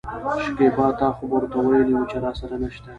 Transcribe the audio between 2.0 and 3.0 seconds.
چې راسره نشته.